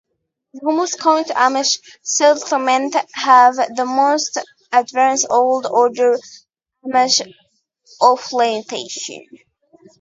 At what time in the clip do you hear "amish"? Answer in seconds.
1.35-1.77, 6.83-7.31